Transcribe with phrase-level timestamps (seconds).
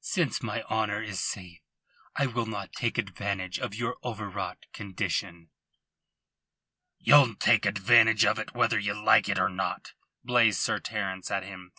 [0.00, 1.60] Since my honour is safe
[2.16, 5.50] I will not take advantage of your overwrought condition."
[6.98, 9.92] "Ye'll take advantage of it whether ye like it or not,"
[10.24, 11.70] blazed Sir Terence at him.